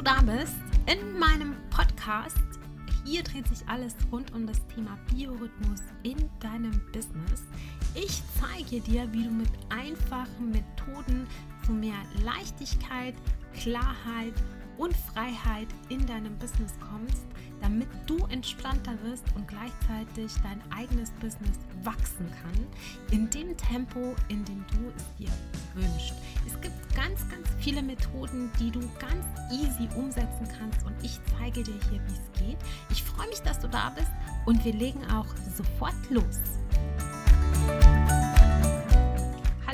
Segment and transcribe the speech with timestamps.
[0.00, 2.38] du da bist in meinem Podcast.
[3.04, 7.42] Hier dreht sich alles rund um das Thema Biorhythmus in deinem Business.
[7.94, 11.26] Ich zeige dir, wie du mit einfachen Methoden
[11.66, 13.14] zu mehr Leichtigkeit,
[13.52, 17.26] Klarheit und Freiheit in deinem Business kommst,
[17.60, 22.66] damit du entspannter wirst und gleichzeitig dein eigenes Business wachsen kann,
[23.10, 25.30] in dem Tempo, in dem du es dir
[25.74, 26.14] wünschst.
[26.46, 31.62] Es gibt ganz, ganz viele Methoden, die du ganz easy umsetzen kannst und ich zeige
[31.62, 32.58] dir hier, wie es geht.
[32.90, 34.10] Ich freue mich, dass du da bist
[34.46, 36.40] und wir legen auch sofort los.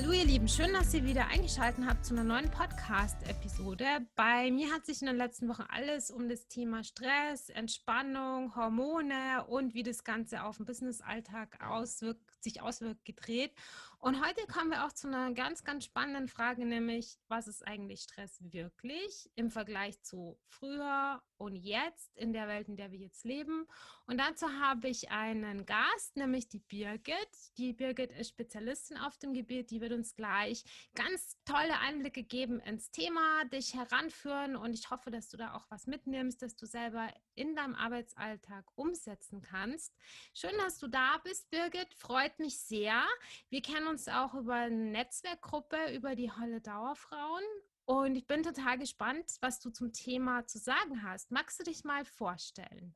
[0.07, 4.07] Hallo ihr Lieben, schön, dass ihr wieder eingeschaltet habt zu einer neuen Podcast-Episode.
[4.15, 9.45] Bei mir hat sich in den letzten Wochen alles um das Thema Stress, Entspannung, Hormone
[9.49, 13.53] und wie das Ganze auf den Business-Alltag auswirkt, sich auswirkt gedreht.
[13.99, 18.03] Und heute kommen wir auch zu einer ganz, ganz spannenden Frage, nämlich, was ist eigentlich
[18.03, 23.25] Stress wirklich im Vergleich zu früher und jetzt in der Welt, in der wir jetzt
[23.25, 23.67] leben?
[24.07, 27.17] Und dazu habe ich einen Gast, nämlich die Birgit.
[27.57, 30.63] Die Birgit ist Spezialistin auf dem Gebiet, die wird uns gleich
[30.95, 35.65] ganz tolle Einblicke geben ins Thema, dich heranführen und ich hoffe, dass du da auch
[35.71, 39.95] was mitnimmst, dass du selber in deinem Arbeitsalltag umsetzen kannst.
[40.33, 41.93] Schön, dass du da bist, Birgit.
[41.95, 43.03] Freut mich sehr.
[43.49, 47.43] Wir kennen uns auch über eine Netzwerkgruppe, über die Holle Dauerfrauen.
[47.85, 51.31] Und ich bin total gespannt, was du zum Thema zu sagen hast.
[51.31, 52.95] Magst du dich mal vorstellen?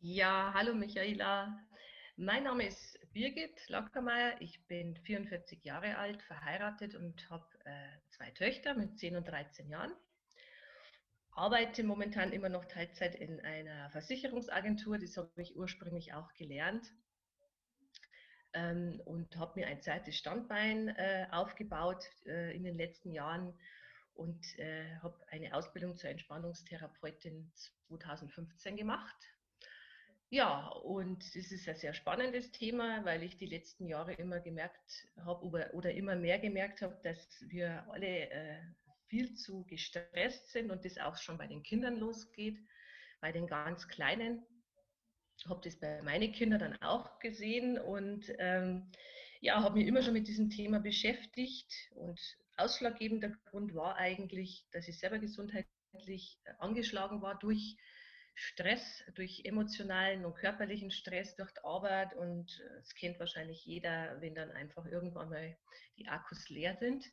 [0.00, 1.58] Ja, hallo Michaela.
[2.16, 4.40] Mein Name ist Birgit Lockermeier.
[4.40, 9.68] Ich bin 44 Jahre alt, verheiratet und habe äh, zwei Töchter mit 10 und 13
[9.68, 9.92] Jahren.
[11.32, 14.98] Arbeite momentan immer noch Teilzeit in einer Versicherungsagentur.
[14.98, 16.92] Das habe ich ursprünglich auch gelernt
[18.54, 23.54] ähm, und habe mir ein zweites Standbein äh, aufgebaut äh, in den letzten Jahren
[24.14, 27.50] und äh, habe eine Ausbildung zur Entspannungstherapeutin
[27.88, 29.16] 2015 gemacht.
[30.30, 35.08] Ja, und das ist ein sehr spannendes Thema, weil ich die letzten Jahre immer gemerkt
[35.24, 38.60] habe oder, oder immer mehr gemerkt habe, dass wir alle äh,
[39.06, 42.58] viel zu gestresst sind und das auch schon bei den Kindern losgeht,
[43.20, 44.44] bei den ganz Kleinen
[45.46, 48.90] habe das bei meinen Kindern dann auch gesehen und ähm,
[49.40, 52.20] ja, habe mich immer schon mit diesem Thema beschäftigt und
[52.56, 57.76] ausschlaggebender Grund war eigentlich, dass ich selber gesundheitlich angeschlagen war durch
[58.34, 64.34] Stress, durch emotionalen und körperlichen Stress durch die Arbeit und es kennt wahrscheinlich jeder, wenn
[64.34, 65.56] dann einfach irgendwann mal
[65.96, 67.04] die Akkus leer sind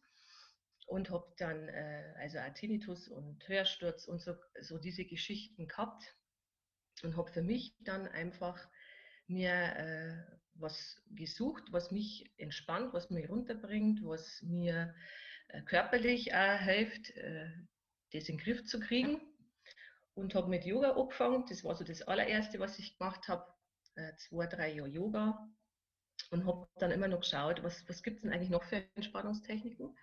[0.88, 6.16] und habe dann äh, also Tinnitus und Hörsturz und so, so diese Geschichten gehabt
[7.03, 8.67] und habe für mich dann einfach
[9.28, 14.94] mir äh, was gesucht, was mich entspannt, was mich runterbringt, was mir
[15.50, 17.50] äh, körperlich auch hilft, äh,
[18.13, 19.22] das in den Griff zu kriegen.
[20.13, 21.44] Und habe mit Yoga angefangen.
[21.50, 23.45] Das war so das allererste, was ich gemacht habe.
[23.95, 25.50] Äh, zwei, drei Jahre Yoga.
[26.31, 29.94] Und habe dann immer noch geschaut, was, was gibt es denn eigentlich noch für Entspannungstechniken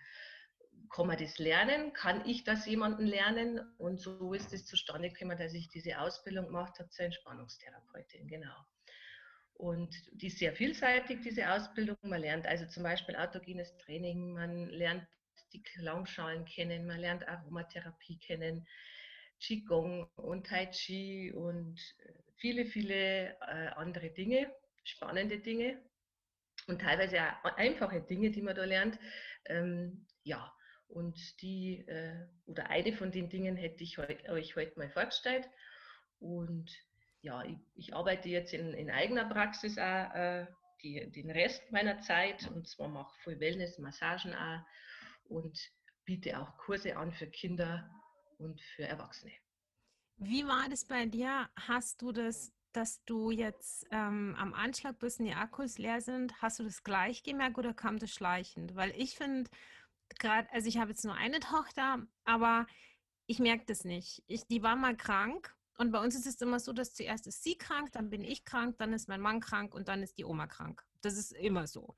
[0.93, 1.91] kann man das lernen?
[1.93, 3.59] Kann ich das jemanden lernen?
[3.77, 8.55] Und so ist es zustande gekommen, dass ich diese Ausbildung gemacht habe zur Entspannungstherapeutin, genau.
[9.55, 11.97] Und die ist sehr vielseitig, diese Ausbildung.
[12.03, 15.07] Man lernt also zum Beispiel autogenes Training, man lernt
[15.53, 18.67] die Klangschalen kennen, man lernt Aromatherapie kennen,
[19.39, 21.79] Qigong und Tai Chi und
[22.37, 24.51] viele, viele äh, andere Dinge,
[24.83, 25.81] spannende Dinge
[26.67, 28.99] und teilweise auch einfache Dinge, die man da lernt.
[29.45, 30.53] Ähm, ja,
[30.87, 35.49] und die, äh, oder eine von den Dingen hätte ich euch heute mal vorgestellt.
[36.19, 36.71] Und
[37.21, 40.45] ja, ich, ich arbeite jetzt in, in, eigener Praxis auch äh,
[40.83, 44.59] die, den Rest meiner Zeit und zwar mache ich voll Wellness, Massagen auch
[45.29, 45.57] und
[46.05, 47.89] biete auch Kurse an für Kinder
[48.37, 49.31] und für Erwachsene.
[50.17, 51.49] Wie war das bei dir?
[51.55, 56.41] Hast du das, dass du jetzt ähm, am Anschlag bist und die Akkus leer sind,
[56.41, 58.75] hast du das gleich gemerkt oder kam das schleichend?
[58.75, 59.49] Weil ich finde,
[60.19, 62.67] gerade, also ich habe jetzt nur eine Tochter, aber
[63.25, 64.23] ich merke das nicht.
[64.27, 67.43] Ich, die war mal krank und bei uns ist es immer so, dass zuerst ist
[67.43, 70.25] sie krank, dann bin ich krank, dann ist mein Mann krank und dann ist die
[70.25, 70.83] Oma krank.
[71.01, 71.95] Das ist immer so.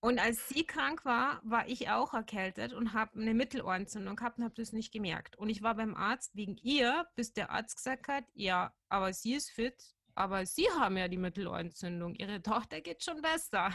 [0.00, 4.44] Und als sie krank war, war ich auch erkältet und habe eine Mittelohrentzündung gehabt und
[4.44, 5.36] habe das nicht gemerkt.
[5.36, 9.34] Und ich war beim Arzt wegen ihr, bis der Arzt gesagt hat, ja, aber sie
[9.34, 12.14] ist fit, aber sie haben ja die Mittelohrentzündung.
[12.14, 13.70] Ihre Tochter geht schon besser.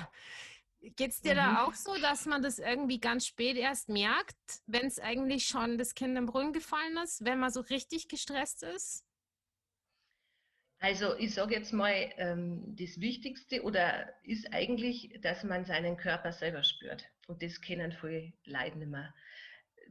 [0.82, 1.38] Geht es dir mhm.
[1.38, 4.36] da auch so, dass man das irgendwie ganz spät erst merkt,
[4.66, 8.64] wenn es eigentlich schon das Kind im Brunnen gefallen ist, wenn man so richtig gestresst
[8.64, 9.06] ist?
[10.80, 16.32] Also ich sage jetzt mal, ähm, das Wichtigste oder ist eigentlich, dass man seinen Körper
[16.32, 17.06] selber spürt.
[17.28, 19.14] Und das kennen viele Leute nicht mehr.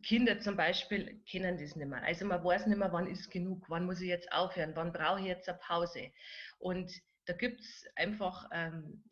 [0.02, 2.02] Kinder zum Beispiel kennen das nicht mehr.
[2.02, 5.20] Also man weiß nicht mehr, wann ist genug, wann muss ich jetzt aufhören, wann brauche
[5.20, 6.10] ich jetzt eine Pause.
[6.58, 6.90] Und
[7.26, 9.04] da gibt es einfach ähm,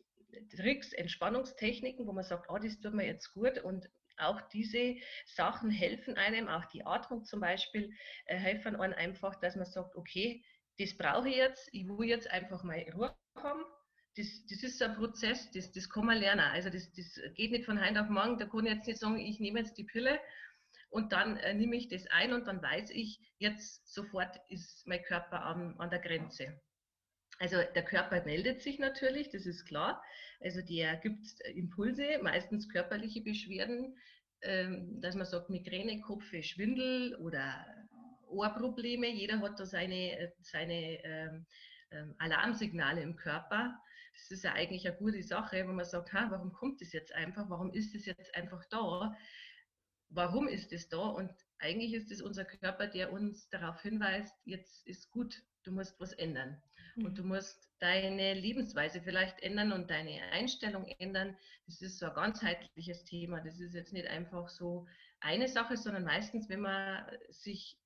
[0.55, 4.95] Tricks, Entspannungstechniken, wo man sagt, oh, das tut mir jetzt gut und auch diese
[5.25, 7.91] Sachen helfen einem, auch die Atmung zum Beispiel,
[8.25, 10.43] äh, helfen einem einfach, dass man sagt, okay,
[10.77, 13.63] das brauche ich jetzt, ich will jetzt einfach mal Ruhe haben.
[14.15, 16.41] Das, das ist ein Prozess, das, das kann man lernen.
[16.41, 19.19] Also das, das geht nicht von heute auf morgen, da kann ich jetzt nicht sagen,
[19.19, 20.19] ich nehme jetzt die Pille
[20.89, 25.03] und dann äh, nehme ich das ein und dann weiß ich, jetzt sofort ist mein
[25.03, 26.59] Körper an, an der Grenze.
[27.39, 30.03] Also der Körper meldet sich natürlich, das ist klar.
[30.41, 33.97] Also der gibt Impulse, meistens körperliche Beschwerden,
[34.41, 37.65] ähm, dass man sagt Migräne, Kopfweh, Schwindel oder
[38.27, 39.07] Ohrprobleme.
[39.07, 41.45] Jeder hat da seine, seine ähm,
[41.91, 43.79] ähm, Alarmsignale im Körper.
[44.13, 47.49] Das ist ja eigentlich eine gute Sache, wenn man sagt, warum kommt das jetzt einfach?
[47.49, 49.15] Warum ist es jetzt einfach da?
[50.09, 50.97] Warum ist es da?
[50.97, 55.99] Und eigentlich ist es unser Körper, der uns darauf hinweist, jetzt ist gut, du musst
[55.99, 56.61] was ändern.
[56.99, 57.05] Mhm.
[57.05, 61.37] Und du musst deine Lebensweise vielleicht ändern und deine Einstellung ändern.
[61.65, 63.41] Das ist so ein ganzheitliches Thema.
[63.41, 64.85] Das ist jetzt nicht einfach so
[65.21, 67.77] eine Sache, sondern meistens, wenn man sich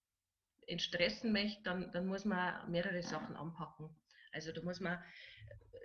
[0.67, 3.89] entstressen möchte, dann, dann muss man mehrere Sachen anpacken.
[4.31, 5.03] Also da muss man,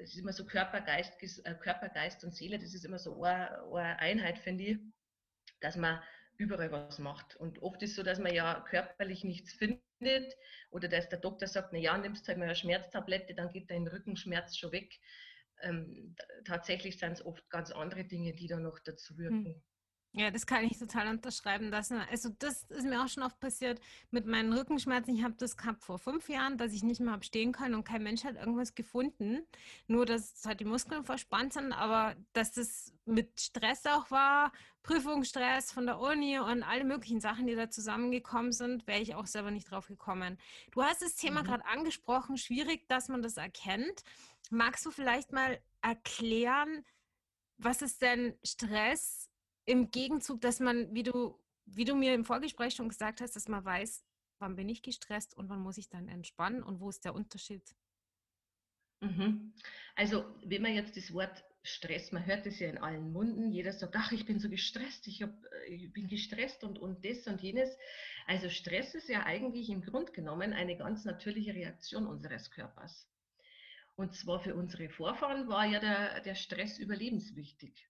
[0.00, 3.22] es ist immer so Körper, Geist, äh, Körper, Geist und Seele, das ist immer so
[3.22, 4.78] eine, eine Einheit, finde ich,
[5.60, 6.00] dass man
[6.38, 7.36] überall was macht.
[7.36, 10.34] Und oft ist es so, dass man ja körperlich nichts findet
[10.70, 13.86] oder dass der Doktor sagt, na ja, nimmst halt mal eine Schmerztablette, dann geht dein
[13.86, 14.98] Rückenschmerz schon weg.
[15.60, 16.14] Ähm,
[16.44, 19.18] tatsächlich sind es oft ganz andere Dinge, die da noch dazu hm.
[19.18, 19.62] wirken.
[20.12, 21.70] Ja, das kann ich total unterschreiben.
[21.70, 23.78] Dass, also das ist mir auch schon oft passiert
[24.10, 25.14] mit meinen Rückenschmerzen.
[25.14, 27.84] Ich habe das gehabt vor fünf Jahren, dass ich nicht mehr habe stehen können und
[27.84, 29.46] kein Mensch hat irgendwas gefunden.
[29.86, 34.50] Nur, dass halt die Muskeln verspannt sind, aber dass das mit Stress auch war,
[34.82, 39.26] Prüfungsstress von der Uni und alle möglichen Sachen, die da zusammengekommen sind, wäre ich auch
[39.26, 40.38] selber nicht drauf gekommen.
[40.72, 41.46] Du hast das Thema mhm.
[41.46, 44.02] gerade angesprochen, schwierig, dass man das erkennt.
[44.50, 46.84] Magst du vielleicht mal erklären,
[47.58, 49.28] was ist denn Stress
[49.68, 53.48] im Gegenzug, dass man, wie du, wie du mir im Vorgespräch schon gesagt hast, dass
[53.48, 54.02] man weiß,
[54.38, 57.76] wann bin ich gestresst und wann muss ich dann entspannen und wo ist der Unterschied?
[59.00, 59.52] Mhm.
[59.94, 63.72] Also, wenn man jetzt das Wort Stress, man hört es ja in allen Munden, jeder
[63.72, 67.26] sagt, ach, ich bin so gestresst, ich, hab, äh, ich bin gestresst und, und das
[67.26, 67.76] und jenes.
[68.26, 73.06] Also Stress ist ja eigentlich im Grund genommen eine ganz natürliche Reaktion unseres Körpers.
[73.96, 77.88] Und zwar für unsere Vorfahren war ja der, der Stress überlebenswichtig.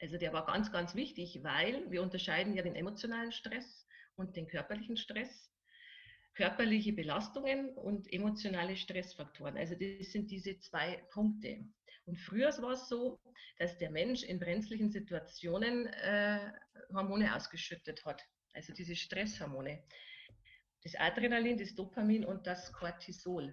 [0.00, 3.86] Also der war ganz, ganz wichtig, weil wir unterscheiden ja den emotionalen Stress
[4.16, 5.52] und den körperlichen Stress.
[6.34, 9.56] Körperliche Belastungen und emotionale Stressfaktoren.
[9.56, 11.64] Also das sind diese zwei Punkte.
[12.04, 13.20] Und früher war es so,
[13.58, 16.52] dass der Mensch in brenzlichen Situationen äh,
[16.92, 18.22] Hormone ausgeschüttet hat.
[18.54, 19.82] Also diese Stresshormone.
[20.84, 23.52] Das Adrenalin, das Dopamin und das Cortisol.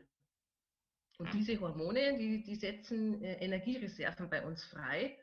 [1.17, 5.17] Und diese Hormone, die, die setzen äh, Energiereserven bei uns frei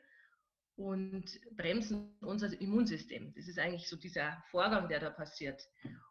[0.75, 3.33] und bremsen unser Immunsystem.
[3.35, 5.61] Das ist eigentlich so dieser Vorgang, der da passiert.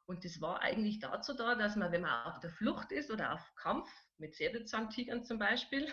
[0.07, 3.33] Und das war eigentlich dazu da, dass man, wenn man auf der Flucht ist oder
[3.33, 5.89] auf Kampf mit Säbelzahntigern zum Beispiel,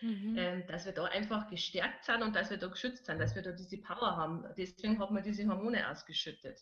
[0.00, 0.36] mhm.
[0.36, 3.42] äh, dass wir da einfach gestärkt sind und dass wir da geschützt sind, dass wir
[3.42, 4.44] da diese Power haben.
[4.56, 6.60] Deswegen hat man diese Hormone ausgeschüttet.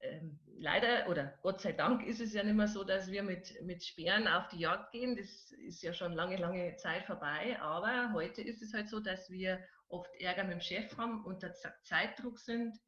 [0.00, 3.60] Ähm, leider oder Gott sei Dank ist es ja nicht mehr so, dass wir mit,
[3.62, 5.16] mit Speeren auf die Jagd gehen.
[5.16, 7.60] Das ist ja schon lange, lange Zeit vorbei.
[7.60, 11.52] Aber heute ist es halt so, dass wir oft Ärger mit dem Chef haben, unter
[11.82, 12.78] Zeitdruck sind,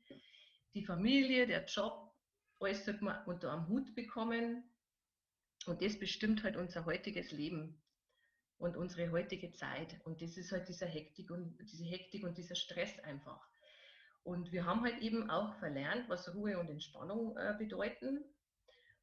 [0.75, 2.13] die Familie, der Job,
[2.61, 4.65] alles sollte man unter einem Hut bekommen.
[5.67, 7.83] Und das bestimmt halt unser heutiges Leben
[8.59, 10.01] und unsere heutige Zeit.
[10.05, 13.50] Und das ist halt dieser Hektik und diese Hektik und dieser Stress einfach.
[14.23, 18.25] Und wir haben halt eben auch verlernt, was Ruhe und Entspannung äh, bedeuten.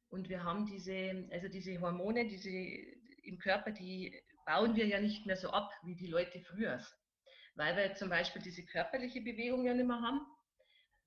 [0.08, 5.26] Und wir haben diese, also diese Hormone, diese im Körper, die bauen wir ja nicht
[5.26, 6.80] mehr so ab wie die Leute früher
[7.58, 10.20] weil wir zum Beispiel diese körperliche Bewegung ja nicht mehr haben,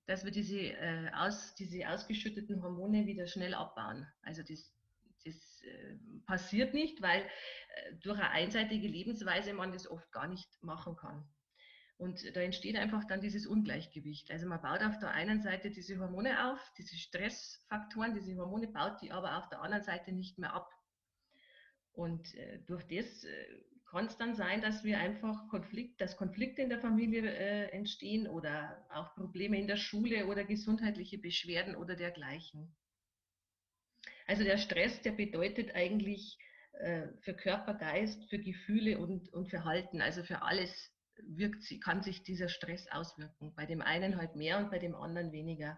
[0.05, 4.05] dass wir diese, äh, aus, diese ausgeschütteten Hormone wieder schnell abbauen.
[4.21, 4.75] Also das,
[5.23, 10.61] das äh, passiert nicht, weil äh, durch eine einseitige Lebensweise man das oft gar nicht
[10.61, 11.23] machen kann.
[12.01, 14.31] Und da entsteht einfach dann dieses Ungleichgewicht.
[14.31, 18.99] Also man baut auf der einen Seite diese Hormone auf, diese Stressfaktoren, diese Hormone baut
[19.03, 20.67] die aber auf der anderen Seite nicht mehr ab.
[21.91, 23.45] Und äh, durch das äh,
[23.91, 28.27] kann es dann sein, dass wir einfach Konflikt, dass Konflikte in der Familie äh, entstehen
[28.27, 32.75] oder auch Probleme in der Schule oder gesundheitliche Beschwerden oder dergleichen.
[34.25, 36.39] Also der Stress, der bedeutet eigentlich
[36.71, 40.90] äh, für Körper, Geist, für Gefühle und, und Verhalten, also für alles
[41.23, 43.53] wirkt, kann sich dieser Stress auswirken.
[43.55, 45.77] Bei dem einen halt mehr und bei dem anderen weniger.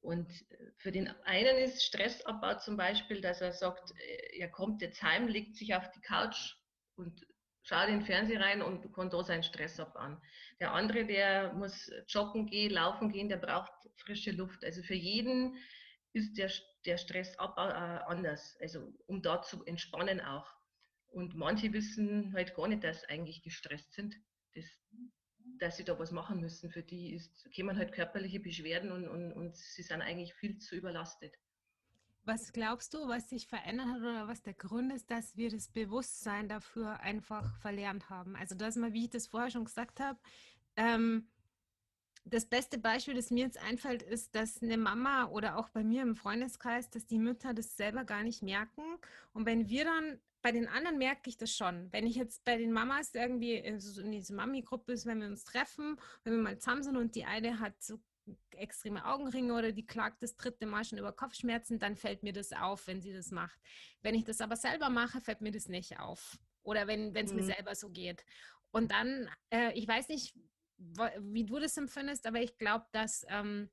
[0.00, 0.30] Und
[0.76, 5.28] für den einen ist Stressabbau zum Beispiel, dass er sagt, äh, er kommt jetzt heim,
[5.28, 6.56] legt sich auf die Couch
[6.96, 7.26] und
[7.62, 10.20] schaut in den Fernseher rein und kann da seinen Stress abbauen.
[10.60, 14.62] Der andere, der muss joggen gehen, laufen gehen, der braucht frische Luft.
[14.62, 15.56] Also für jeden
[16.12, 16.50] ist der,
[16.84, 20.46] der Stressabbau äh, anders, also um da zu entspannen auch.
[21.06, 24.14] Und manche wissen halt gar nicht, dass eigentlich gestresst sind.
[24.54, 24.64] Das
[25.58, 26.70] dass sie da was machen müssen.
[26.70, 30.76] Für die ist, kommen halt körperliche Beschwerden und, und, und sie sind eigentlich viel zu
[30.76, 31.34] überlastet.
[32.24, 35.68] Was glaubst du, was sich verändert hat oder was der Grund ist, dass wir das
[35.68, 38.34] Bewusstsein dafür einfach verlernt haben?
[38.34, 40.18] Also, dass man, wie ich das vorher schon gesagt habe,
[40.76, 41.28] ähm,
[42.24, 46.00] das beste Beispiel, das mir jetzt einfällt, ist, dass eine Mama oder auch bei mir
[46.00, 48.82] im Freundeskreis, dass die Mütter das selber gar nicht merken.
[49.34, 51.90] Und wenn wir dann bei den anderen merke ich das schon.
[51.90, 55.26] Wenn ich jetzt bei den Mamas irgendwie in, so in diese Mami-Gruppe ist, wenn wir
[55.26, 57.98] uns treffen, wenn wir mal zusammen sind und die eine hat so
[58.50, 62.52] extreme Augenringe oder die klagt das dritte Mal schon über Kopfschmerzen, dann fällt mir das
[62.52, 63.58] auf, wenn sie das macht.
[64.02, 66.36] Wenn ich das aber selber mache, fällt mir das nicht auf.
[66.62, 67.38] Oder wenn es mhm.
[67.38, 68.22] mir selber so geht.
[68.70, 70.34] Und dann, äh, ich weiß nicht,
[70.76, 73.70] wie du das empfindest, aber ich glaube, dass ähm,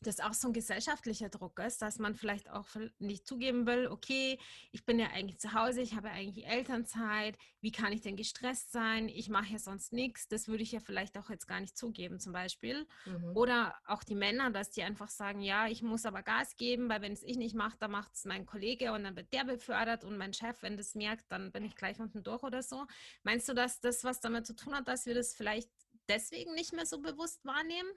[0.00, 4.38] das auch so ein gesellschaftlicher Druck ist, dass man vielleicht auch nicht zugeben will, okay,
[4.70, 8.72] ich bin ja eigentlich zu Hause, ich habe eigentlich Elternzeit, wie kann ich denn gestresst
[8.72, 9.08] sein?
[9.08, 10.28] Ich mache ja sonst nichts.
[10.28, 12.86] Das würde ich ja vielleicht auch jetzt gar nicht zugeben, zum Beispiel.
[13.06, 13.36] Mhm.
[13.36, 17.02] Oder auch die Männer, dass die einfach sagen, ja, ich muss aber Gas geben, weil
[17.02, 20.04] wenn es ich nicht mache, dann macht es mein Kollege und dann wird der befördert
[20.04, 22.86] und mein Chef, wenn das merkt, dann bin ich gleich unten durch oder so.
[23.22, 25.70] Meinst du, dass das was damit zu tun hat, dass wir das vielleicht
[26.08, 27.90] deswegen nicht mehr so bewusst wahrnehmen?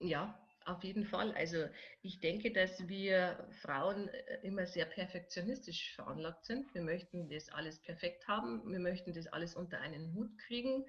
[0.00, 1.32] Ja, auf jeden Fall.
[1.32, 1.66] Also
[2.02, 6.72] ich denke, dass wir Frauen äh, immer sehr perfektionistisch veranlagt sind.
[6.74, 8.62] Wir möchten das alles perfekt haben.
[8.70, 10.84] Wir möchten das alles unter einen Hut kriegen.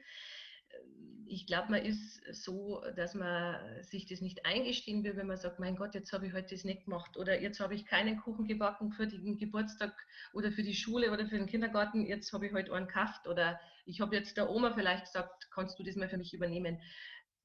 [1.25, 5.59] Ich glaube, man ist so, dass man sich das nicht eingestehen will, wenn man sagt,
[5.59, 8.47] mein Gott, jetzt habe ich heute das nicht gemacht oder jetzt habe ich keinen Kuchen
[8.47, 9.93] gebacken für den Geburtstag
[10.33, 13.59] oder für die Schule oder für den Kindergarten, jetzt habe ich heute einen gekauft oder
[13.85, 16.81] ich habe jetzt der Oma vielleicht gesagt, kannst du das mal für mich übernehmen.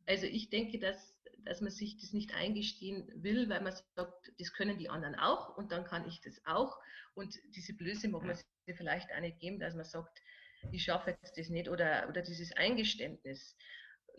[0.06, 4.52] Also ich denke, dass dass man sich das nicht eingestehen will, weil man sagt, das
[4.52, 6.78] können die anderen auch und dann kann ich das auch.
[7.14, 10.20] Und diese Blöße mag man sich vielleicht auch nicht geben, dass man sagt,
[10.72, 13.56] ich schaffe jetzt das nicht oder, oder dieses Eingeständnis.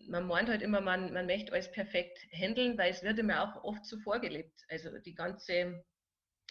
[0.08, 3.64] Man meint halt immer, man, man möchte alles perfekt handeln, weil es wird immer auch
[3.64, 4.64] oft so vorgelebt.
[4.70, 5.84] Also die ganze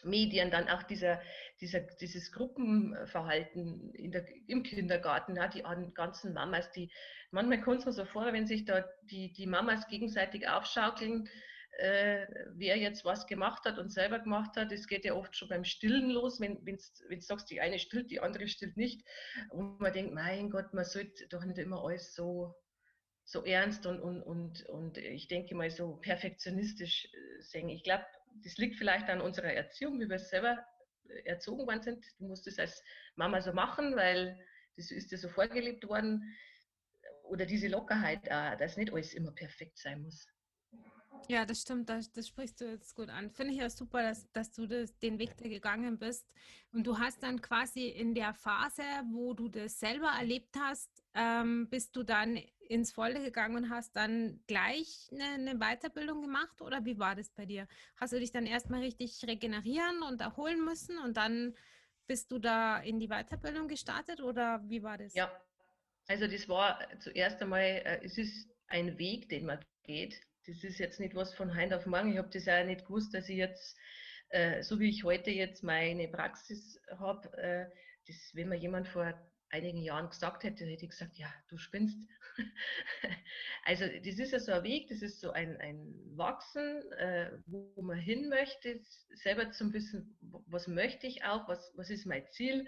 [0.04, 1.20] Medien, dann auch dieser,
[1.60, 5.62] dieser, dieses Gruppenverhalten in der, im Kindergarten, ja, die
[5.94, 6.90] ganzen Mamas, die
[7.30, 11.28] manchmal kommt es mir so vor, wenn sich da die, die Mamas gegenseitig aufschaukeln,
[11.78, 14.72] äh, wer jetzt was gemacht hat und selber gemacht hat.
[14.72, 18.20] Es geht ja oft schon beim Stillen los, wenn du sagst, die eine stillt, die
[18.20, 19.02] andere stillt nicht.
[19.50, 22.54] Und man denkt, mein Gott, man sollte doch nicht immer alles so,
[23.24, 27.68] so ernst und, und, und, und ich denke mal so perfektionistisch äh, sehen.
[27.68, 28.04] Ich glaube,
[28.44, 30.64] das liegt vielleicht an unserer Erziehung, wie wir selber
[31.08, 32.04] äh, erzogen worden sind.
[32.18, 32.82] Du musst es als
[33.16, 34.38] Mama so machen, weil
[34.76, 36.22] das ist dir so vorgelebt worden.
[37.24, 40.26] Oder diese Lockerheit, dass nicht alles immer perfekt sein muss.
[41.26, 43.30] Ja, das stimmt, das, das sprichst du jetzt gut an.
[43.30, 46.26] Finde ich ja super, dass, dass du das, den Weg da gegangen bist.
[46.72, 48.82] Und du hast dann quasi in der Phase,
[49.12, 52.36] wo du das selber erlebt hast, ähm, bist du dann
[52.68, 57.30] ins Volle gegangen und hast dann gleich eine, eine, Weiterbildung gemacht oder wie war das
[57.30, 57.66] bei dir?
[57.96, 61.56] Hast du dich dann erstmal richtig regenerieren und erholen müssen und dann
[62.06, 65.14] bist du da in die Weiterbildung gestartet oder wie war das?
[65.14, 65.30] Ja,
[66.06, 70.20] also das war zuerst einmal, äh, es ist ein Weg, den man geht.
[70.46, 72.12] Das ist jetzt nicht was von heute auf morgen.
[72.12, 73.76] Ich habe das auch nicht gewusst, dass ich jetzt,
[74.28, 77.66] äh, so wie ich heute jetzt meine Praxis habe, äh,
[78.06, 79.12] das, wenn mir jemand vor
[79.50, 81.98] einigen Jahren gesagt hätte, hätte ich gesagt, ja, du spinnst.
[83.64, 87.82] also das ist ja so ein Weg, das ist so ein, ein Wachsen, äh, wo
[87.82, 88.80] man hin möchte,
[89.14, 92.66] selber zum Wissen, was möchte ich auch, was, was ist mein Ziel.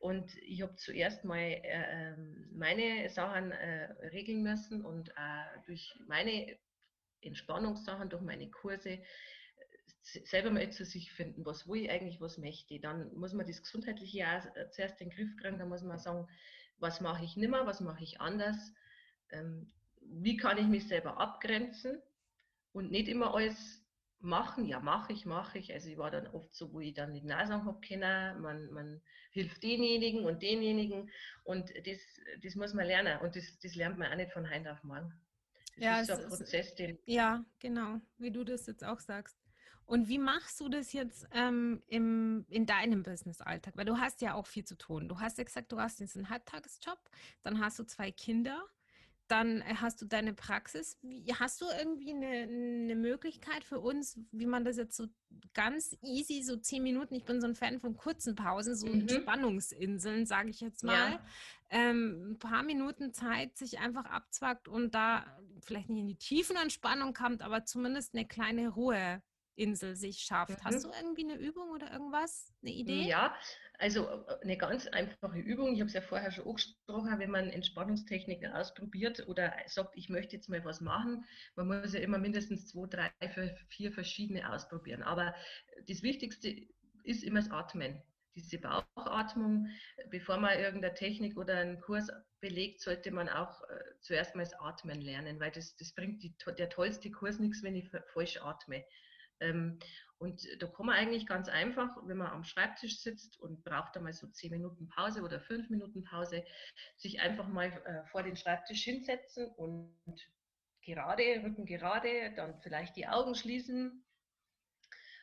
[0.00, 5.12] Und ich habe zuerst mal äh, ähm, meine Sachen äh, regeln müssen und
[5.66, 6.56] durch meine
[7.20, 8.98] Entspannungssachen, durch meine Kurse
[10.02, 12.80] selber mal zu sich finden, was will ich eigentlich, was möchte ich.
[12.80, 15.98] Dann muss man das Gesundheitliche ja äh, zuerst in den Griff kriegen, dann muss man
[15.98, 16.28] sagen,
[16.78, 18.72] was mache ich nimmer, was mache ich anders,
[19.30, 22.02] ähm, wie kann ich mich selber abgrenzen
[22.72, 23.82] und nicht immer alles
[24.22, 25.72] machen, ja mache ich, mache ich.
[25.72, 29.00] Also ich war dann oft so, wo ich dann die Nase habe können, man, man
[29.30, 31.10] hilft denjenigen und denjenigen
[31.44, 31.98] und das,
[32.42, 35.12] das muss man lernen und das, das lernt man auch nicht von heute auf morgen.
[35.76, 39.41] Das ja, ist so ein Prozess, den ja, genau, wie du das jetzt auch sagst.
[39.86, 43.76] Und wie machst du das jetzt ähm, im, in deinem Business-Alltag?
[43.76, 45.08] Weil du hast ja auch viel zu tun.
[45.08, 46.98] Du hast ja gesagt, du hast jetzt einen Halbtagesjob,
[47.42, 48.62] dann hast du zwei Kinder.
[49.28, 50.98] dann äh, hast du deine Praxis.
[51.02, 55.06] Wie, hast du irgendwie eine, eine, Möglichkeit für uns, wie man das jetzt so
[55.54, 59.08] ganz easy, so zehn Minuten, ich bin so ein Fan von kurzen Pausen, so mhm.
[59.08, 61.20] Spannungsinseln, sage ich jetzt mal, ja.
[61.70, 65.24] ähm, ein paar Minuten Zeit sich einfach abzwackt und da
[65.64, 68.74] vielleicht nicht in die tiefen Entspannung kommt, aber zumindest eine kleine
[69.58, 70.58] Ruheinsel sich schafft.
[70.58, 70.64] Mhm.
[70.64, 73.02] Hast du irgendwie eine Übung oder irgendwas, eine Idee?
[73.02, 73.34] Ja,
[73.78, 77.50] also äh, eine ganz einfache Übung, ich habe es ja vorher schon angesprochen, wenn man
[77.50, 81.24] Entspannungstechniken ausprobiert oder sagt, ich möchte jetzt mal was machen,
[81.56, 83.10] man muss ja immer mindestens zwei, drei,
[83.68, 85.02] vier verschiedene ausprobieren.
[85.02, 85.34] Aber
[85.88, 86.66] das Wichtigste
[87.04, 88.02] ist immer das Atmen.
[88.34, 89.68] Diese Bauchatmung,
[90.10, 92.08] bevor man irgendeine Technik oder einen Kurs
[92.40, 96.34] belegt, sollte man auch äh, zuerst mal das Atmen lernen, weil das, das bringt die,
[96.56, 98.84] der tollste Kurs nichts, wenn ich falsch atme.
[99.42, 99.78] Ähm,
[100.18, 104.12] und da kann man eigentlich ganz einfach, wenn man am Schreibtisch sitzt und braucht einmal
[104.12, 106.44] so zehn Minuten Pause oder fünf Minuten Pause,
[106.96, 109.98] sich einfach mal äh, vor den Schreibtisch hinsetzen und
[110.82, 114.04] gerade, Rücken gerade, dann vielleicht die Augen schließen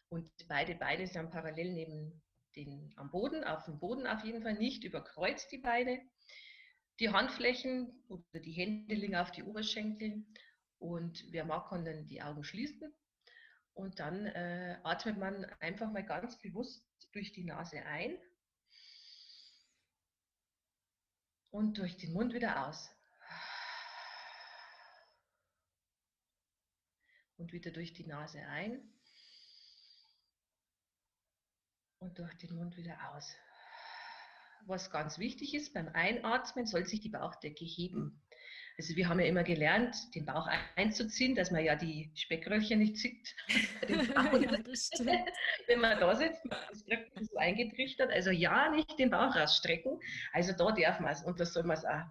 [0.10, 2.22] und beide Beine sind parallel neben
[2.58, 6.02] den am Boden, auf dem Boden auf jeden Fall nicht überkreuzt die Beine.
[7.00, 10.26] Die Handflächen oder die Hände liegen auf die Oberschenkel
[10.78, 12.94] und wer mag, kann dann die Augen schließen
[13.80, 18.18] und dann äh, atmet man einfach mal ganz bewusst durch die Nase ein
[21.50, 22.92] und durch den Mund wieder aus.
[27.38, 28.94] Und wieder durch die Nase ein
[32.00, 33.34] und durch den Mund wieder aus.
[34.66, 38.22] Was ganz wichtig ist, beim Einatmen soll sich die Bauchdecke heben.
[38.80, 42.96] Also wir haben ja immer gelernt, den Bauch einzuziehen, dass man ja die Speckröllchen nicht
[42.96, 43.36] zieht.
[43.90, 44.32] ja,
[45.68, 48.10] Wenn man da sitzt, das Rücken so eingetrichtert.
[48.10, 50.00] Also ja, nicht den Bauch rausstrecken.
[50.32, 52.06] Also da darf man es und das soll man es auch.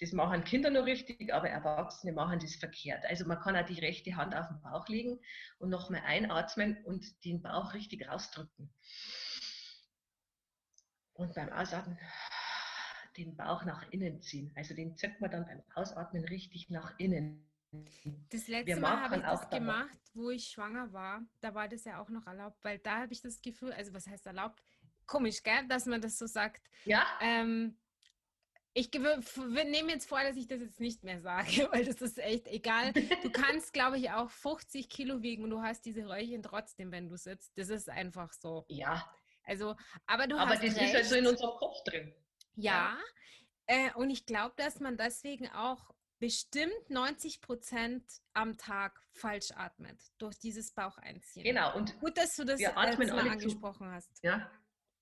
[0.00, 3.04] Das machen Kinder nur richtig, aber Erwachsene machen das verkehrt.
[3.04, 5.20] Also man kann auch die rechte Hand auf den Bauch legen
[5.58, 8.72] und nochmal einatmen und den Bauch richtig rausdrücken.
[11.12, 11.98] Und beim Ausatmen
[13.16, 14.52] den Bauch nach innen ziehen.
[14.56, 17.48] Also den zückt man dann beim Ausatmen richtig nach innen.
[18.30, 21.22] Das letzte Mal habe ich das gemacht, wo ich schwanger war.
[21.40, 24.06] Da war das ja auch noch erlaubt, weil da habe ich das Gefühl, also was
[24.06, 24.62] heißt erlaubt?
[25.06, 26.70] Komisch, gell, dass man das so sagt.
[26.84, 27.04] Ja.
[27.20, 27.76] Ähm,
[28.74, 32.48] ich nehme jetzt vor, dass ich das jetzt nicht mehr sage, weil das ist echt
[32.48, 32.92] egal.
[32.92, 37.08] Du kannst, glaube ich, auch 50 Kilo wiegen und du hast diese Röllchen trotzdem, wenn
[37.08, 37.56] du sitzt.
[37.56, 38.64] Das ist einfach so.
[38.68, 39.08] Ja.
[39.44, 40.58] Also, aber du aber hast.
[40.58, 40.94] Aber das recht.
[40.94, 42.12] ist also in unserem Kopf drin.
[42.56, 42.98] Ja,
[43.66, 49.98] äh, und ich glaube, dass man deswegen auch bestimmt 90 Prozent am Tag falsch atmet
[50.18, 51.44] durch dieses Baucheinziehen.
[51.44, 51.76] Genau.
[51.76, 54.22] Und gut, dass du das wir atmen mal angesprochen zu, hast.
[54.22, 54.50] Ja.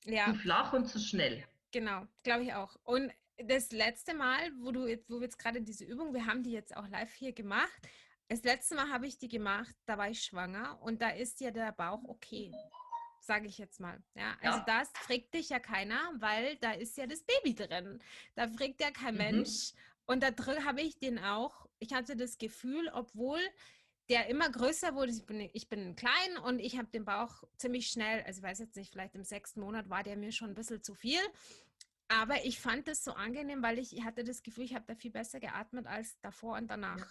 [0.04, 0.26] ja.
[0.26, 1.44] Zu flach und zu schnell.
[1.70, 2.76] Genau, glaube ich auch.
[2.84, 6.42] Und das letzte Mal, wo du jetzt, wo wir jetzt gerade diese Übung, wir haben
[6.42, 7.70] die jetzt auch live hier gemacht.
[8.28, 11.50] Das letzte Mal habe ich die gemacht, da war ich schwanger und da ist ja
[11.50, 12.52] der Bauch okay
[13.22, 14.02] sage ich jetzt mal.
[14.14, 14.64] Ja, also ja.
[14.66, 18.00] das fragt dich ja keiner, weil da ist ja das Baby drin.
[18.34, 19.18] Da fragt ja kein mhm.
[19.18, 19.72] Mensch.
[20.06, 21.66] Und da drin habe ich den auch.
[21.78, 23.40] Ich hatte das Gefühl, obwohl
[24.08, 27.86] der immer größer wurde, ich bin, ich bin klein und ich habe den Bauch ziemlich
[27.86, 30.54] schnell, also ich weiß jetzt nicht, vielleicht im sechsten Monat war der mir schon ein
[30.54, 31.20] bisschen zu viel.
[32.08, 35.12] Aber ich fand das so angenehm, weil ich, hatte das Gefühl, ich habe da viel
[35.12, 36.98] besser geatmet als davor und danach.
[36.98, 37.06] Ja.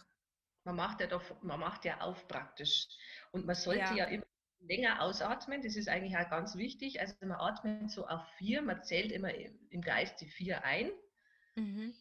[0.64, 2.88] Man macht ja doch, man macht ja auf praktisch.
[3.32, 4.26] Und man sollte ja, ja immer
[4.62, 5.62] länger ausatmen.
[5.62, 7.02] Das ist eigentlich auch ganz wichtig.
[7.02, 10.92] Also man atmet so auf vier, man zählt immer im Geist die vier ein
[11.56, 11.94] mhm.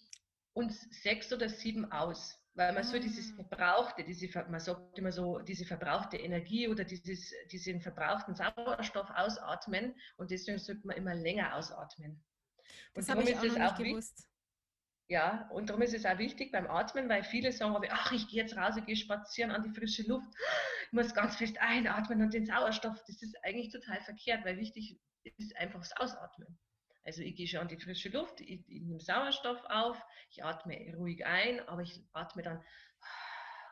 [0.53, 2.37] und sechs oder sieben aus.
[2.55, 2.85] Weil man ah.
[2.85, 8.35] so dieses Verbrauchte, diese, man sagt immer so, diese verbrauchte Energie oder dieses, diesen verbrauchten
[8.35, 12.23] Sauerstoff ausatmen und deswegen sollte man immer länger ausatmen.
[12.95, 14.30] Das habe ich auch noch nicht gewusst.
[15.11, 18.43] Ja, und darum ist es auch wichtig beim Atmen, weil viele sagen, ach, ich gehe
[18.43, 20.33] jetzt raus, ich gehe spazieren an die frische Luft,
[20.87, 25.01] ich muss ganz fest einatmen und den Sauerstoff, das ist eigentlich total verkehrt, weil wichtig
[25.25, 26.57] ist einfach das Ausatmen.
[27.03, 30.77] Also ich gehe schon an die frische Luft, ich, ich nehme Sauerstoff auf, ich atme
[30.97, 32.63] ruhig ein, aber ich atme dann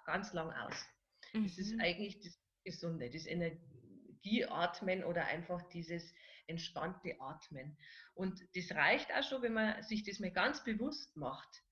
[0.07, 0.89] ganz lang aus.
[1.35, 1.45] Mhm.
[1.45, 1.81] Das ist mhm.
[1.83, 6.13] eigentlich das Gesunde, das Energieatmen oder einfach dieses
[6.49, 7.77] entspannte Atmen.
[8.15, 11.63] Und das reicht auch schon, wenn man sich das mal ganz bewusst macht.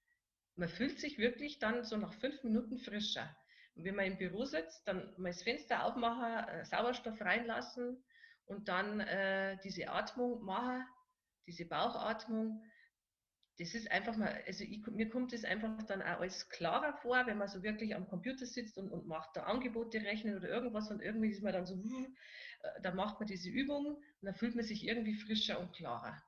[0.54, 3.36] Man fühlt sich wirklich dann so nach fünf Minuten frischer.
[3.74, 8.02] Und wenn man im Büro sitzt, dann mal das Fenster aufmachen, äh, Sauerstoff reinlassen
[8.46, 10.86] und dann äh, diese Atmung machen,
[11.46, 12.64] diese Bauchatmung,
[13.58, 17.26] das ist einfach mal, also ich, mir kommt das einfach dann auch alles klarer vor,
[17.26, 20.90] wenn man so wirklich am Computer sitzt und, und macht da Angebote rechnen oder irgendwas
[20.90, 24.54] und irgendwie ist man dann so, äh, da macht man diese Übung und dann fühlt
[24.54, 26.22] man sich irgendwie frischer und klarer.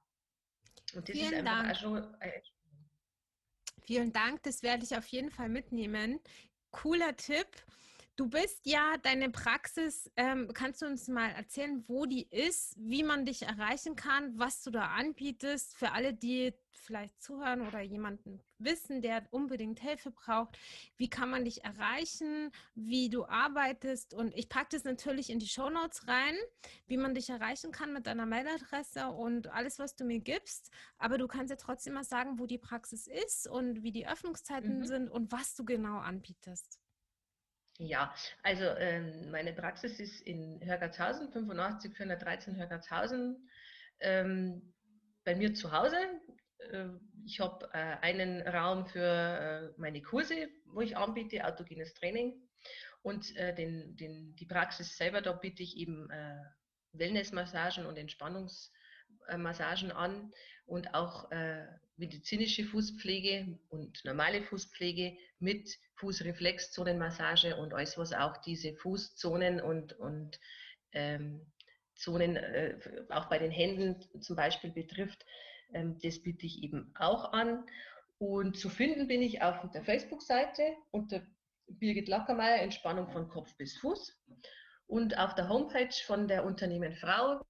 [0.95, 1.71] Und das Vielen ist einfach Dank.
[1.71, 2.21] auch schon.
[2.21, 2.41] Äh,
[3.83, 6.21] Vielen Dank, das werde ich auf jeden Fall mitnehmen.
[6.71, 7.47] Cooler Tipp.
[8.19, 10.11] Du bist ja deine Praxis.
[10.17, 14.61] Ähm, kannst du uns mal erzählen, wo die ist, wie man dich erreichen kann, was
[14.65, 20.59] du da anbietest für alle, die vielleicht zuhören oder jemanden wissen, der unbedingt Hilfe braucht?
[20.97, 24.15] Wie kann man dich erreichen, wie du arbeitest?
[24.15, 26.35] Und ich packe das natürlich in die Show Notes rein,
[26.89, 30.73] wie man dich erreichen kann mit deiner Mailadresse und alles, was du mir gibst.
[30.99, 34.81] Aber du kannst ja trotzdem mal sagen, wo die Praxis ist und wie die Öffnungszeiten
[34.81, 34.87] mhm.
[34.87, 36.81] sind und was du genau anbietest.
[37.81, 38.13] Ja,
[38.43, 43.49] also ähm, meine Praxis ist in Hörgatshausen, 85 413 Hörgatshausen,
[44.01, 44.75] ähm,
[45.25, 45.97] bei mir zu Hause.
[46.73, 46.89] Äh,
[47.25, 49.01] ich habe äh, einen Raum für
[49.77, 52.43] äh, meine Kurse, wo ich anbiete, autogenes Training.
[53.03, 56.43] Und äh, den, den, die Praxis selber, da biete ich eben äh,
[56.95, 60.33] Wellnessmassagen und Entspannungsmassagen an
[60.67, 61.65] und auch äh,
[61.97, 70.41] medizinische Fußpflege und normale Fußpflege mit Fußreflexzonenmassage und alles, was auch diese Fußzonen und, und
[70.93, 71.47] ähm,
[71.95, 72.79] Zonen äh,
[73.11, 75.25] auch bei den Händen zum Beispiel betrifft,
[75.73, 77.65] ähm, das biete ich eben auch an.
[78.19, 81.23] Und zu finden bin ich auf der Facebook-Seite unter
[81.67, 84.17] Birgit Lackermeier, Entspannung von Kopf bis Fuß.
[84.87, 87.41] Und auf der Homepage von der Unternehmen Frau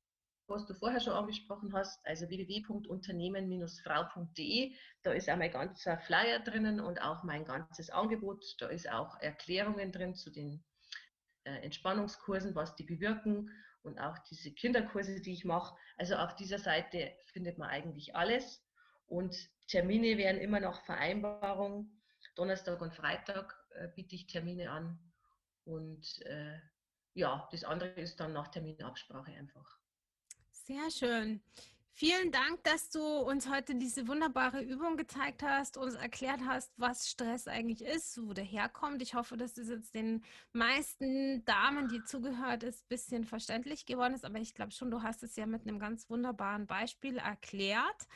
[0.48, 4.74] was du vorher schon angesprochen hast, also www.unternehmen-frau.de.
[5.02, 8.44] Da ist auch mein ganzer Flyer drinnen und auch mein ganzes Angebot.
[8.58, 10.64] Da ist auch Erklärungen drin zu den
[11.44, 13.50] äh, Entspannungskursen, was die bewirken
[13.82, 15.76] und auch diese Kinderkurse, die ich mache.
[15.96, 18.64] Also auf dieser Seite findet man eigentlich alles.
[19.06, 19.37] Und
[19.68, 21.90] Termine werden immer noch Vereinbarung.
[22.37, 24.98] Donnerstag und Freitag äh, biete ich Termine an.
[25.64, 26.58] Und äh,
[27.14, 29.78] ja, das andere ist dann nach Terminabsprache einfach.
[30.68, 31.40] Sehr schön.
[31.94, 37.09] Vielen Dank, dass du uns heute diese wunderbare Übung gezeigt hast, uns erklärt hast, was
[37.09, 39.00] Stress eigentlich ist, wo der herkommt.
[39.00, 44.12] Ich hoffe, dass es jetzt den meisten Damen, die zugehört ist, ein bisschen verständlich geworden
[44.12, 44.26] ist.
[44.26, 48.07] Aber ich glaube schon, du hast es ja mit einem ganz wunderbaren Beispiel erklärt.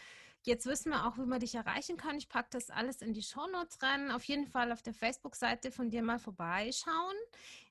[0.42, 2.18] Jetzt wissen wir auch, wie man dich erreichen kann.
[2.18, 4.10] Ich packe das alles in die Shownotes rein.
[4.10, 7.16] Auf jeden Fall auf der Facebook-Seite von dir mal vorbeischauen.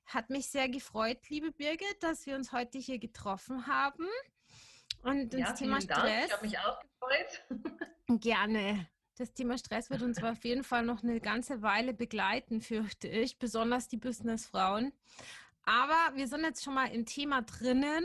[0.06, 4.08] Hat mich sehr gefreut, liebe Birgit, dass wir uns heute hier getroffen haben.
[5.02, 5.96] Und das ja, Thema Stress.
[5.98, 6.26] Dank.
[6.26, 7.60] Ich habe mich auch gefreut.
[8.20, 8.86] Gerne.
[9.16, 13.38] Das Thema Stress wird uns auf jeden Fall noch eine ganze Weile begleiten, fürchte ich,
[13.38, 14.92] besonders die Businessfrauen.
[15.64, 18.04] Aber wir sind jetzt schon mal im Thema drinnen.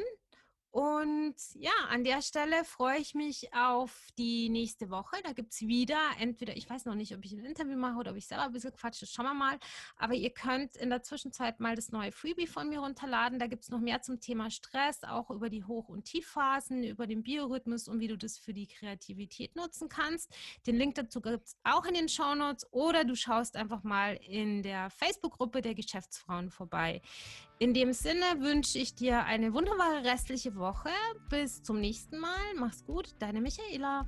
[0.78, 5.16] Und ja, an der Stelle freue ich mich auf die nächste Woche.
[5.24, 8.12] Da gibt es wieder, entweder, ich weiß noch nicht, ob ich ein Interview mache oder
[8.12, 9.58] ob ich selber ein bisschen quatsche, schauen wir mal.
[9.98, 13.40] Aber ihr könnt in der Zwischenzeit mal das neue Freebie von mir runterladen.
[13.40, 17.08] Da gibt es noch mehr zum Thema Stress, auch über die Hoch- und Tiefphasen, über
[17.08, 20.32] den Biorhythmus und wie du das für die Kreativität nutzen kannst.
[20.68, 24.20] Den Link dazu gibt es auch in den Show Notes oder du schaust einfach mal
[24.28, 27.02] in der Facebook-Gruppe der Geschäftsfrauen vorbei.
[27.60, 30.92] In dem Sinne wünsche ich dir eine wunderbare restliche Woche.
[31.30, 32.54] Bis zum nächsten Mal.
[32.56, 34.06] Mach's gut, deine Michaela.